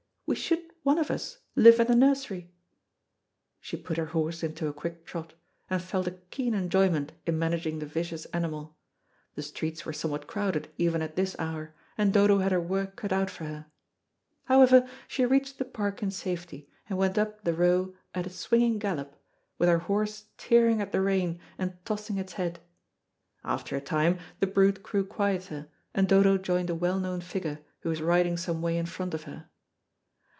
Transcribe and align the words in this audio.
"We 0.27 0.35
should 0.35 0.61
one 0.83 0.97
of 0.97 1.11
us, 1.11 1.39
live 1.57 1.81
in 1.81 1.87
the 1.87 1.95
nursery." 1.95 2.53
She 3.59 3.75
put 3.75 3.97
her 3.97 4.05
horse 4.15 4.43
into 4.43 4.69
a 4.69 4.73
quick 4.73 5.05
trot, 5.05 5.33
and 5.69 5.81
felt 5.81 6.07
a 6.07 6.19
keen 6.29 6.53
enjoyment 6.53 7.11
in 7.27 7.37
managing 7.37 7.79
the 7.79 7.85
vicious 7.85 8.23
animal. 8.27 8.77
The 9.35 9.41
streets 9.41 9.85
were 9.85 9.91
somewhat 9.91 10.27
crowded 10.27 10.69
even 10.77 11.01
at 11.01 11.17
this 11.17 11.35
hour, 11.37 11.75
and 11.97 12.13
Dodo 12.13 12.37
had 12.37 12.53
her 12.53 12.61
work 12.61 12.95
cut 12.95 13.11
out 13.11 13.29
for 13.29 13.43
her. 13.43 13.65
However, 14.45 14.87
she 15.05 15.25
reached 15.25 15.57
the 15.57 15.65
Park 15.65 16.01
in 16.01 16.11
safety, 16.11 16.69
and 16.87 16.97
went 16.97 17.17
up 17.17 17.43
the 17.43 17.53
Row 17.53 17.93
at 18.15 18.25
a 18.25 18.29
swinging 18.29 18.79
gallop, 18.79 19.17
with 19.57 19.67
her 19.67 19.79
horse 19.79 20.27
tearing 20.37 20.79
at 20.81 20.93
the 20.93 21.01
rein 21.01 21.41
and 21.57 21.73
tossing 21.83 22.17
its 22.17 22.31
head. 22.33 22.61
After 23.43 23.75
a 23.75 23.81
time 23.81 24.17
the 24.39 24.47
brute 24.47 24.81
grew 24.81 25.05
quieter, 25.05 25.67
and 25.93 26.07
Dodo 26.07 26.37
joined 26.37 26.69
a 26.69 26.75
well 26.75 27.01
known 27.01 27.19
figure 27.19 27.59
who 27.81 27.89
was 27.89 28.01
riding 28.01 28.37
some 28.37 28.61
way 28.61 28.77
in 28.77 28.85
front 28.85 29.13
of 29.13 29.23
her. 29.23 29.49